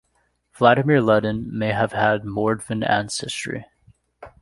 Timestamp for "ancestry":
2.83-3.65